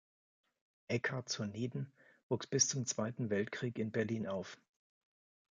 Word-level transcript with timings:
Eckart 0.89 1.29
zur 1.29 1.45
Nieden 1.45 1.93
wuchs 2.27 2.47
bis 2.47 2.67
zum 2.67 2.87
Zweiten 2.87 3.29
Weltkrieg 3.29 3.77
in 3.77 3.91
Berlin 3.91 4.25
auf. 4.25 4.57